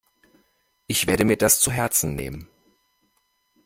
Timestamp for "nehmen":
2.15-2.47